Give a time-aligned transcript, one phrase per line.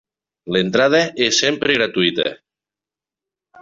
[0.55, 2.29] L'entrada és sempre gratuïta.